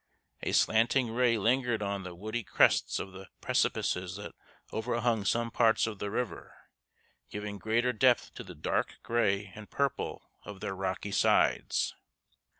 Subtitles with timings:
[0.41, 4.33] A slanting ray lingered on the woody crests of the precipices that
[4.73, 6.55] overhung some parts of the river,
[7.29, 11.93] giving greater depth to the dark gray and purple of their rocky sides.